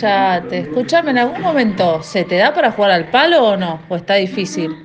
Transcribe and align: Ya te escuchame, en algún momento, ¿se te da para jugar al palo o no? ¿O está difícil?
Ya 0.00 0.46
te 0.48 0.58
escuchame, 0.58 1.10
en 1.12 1.18
algún 1.18 1.40
momento, 1.40 2.02
¿se 2.02 2.24
te 2.24 2.36
da 2.36 2.52
para 2.52 2.72
jugar 2.72 2.90
al 2.90 3.10
palo 3.10 3.44
o 3.44 3.56
no? 3.56 3.86
¿O 3.88 3.96
está 3.96 4.14
difícil? 4.14 4.76